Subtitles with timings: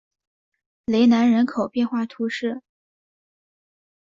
[0.85, 2.63] 雷南人口变化图示